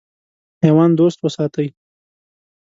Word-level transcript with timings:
حیوان 0.63 0.89
دوست 0.99 1.17
وساتئ. 1.23 1.67